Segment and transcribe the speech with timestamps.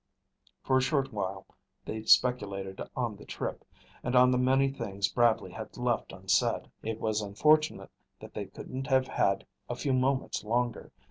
[0.63, 1.45] For a short while
[1.85, 3.63] they speculated on the trip,
[4.01, 6.71] and on the many things Bradley had left unsaid.
[6.81, 10.91] It was unfortunate that they couldn't have had a few moments longer.